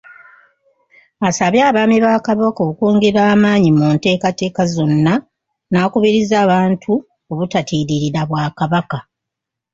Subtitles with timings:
[1.27, 5.13] Asabye abaami ba Kabaka okwongera amaanyi mu nteekateeka zonna
[5.71, 6.91] n’akubiriza abantu
[7.31, 8.97] obutatiirira Bwakabaka.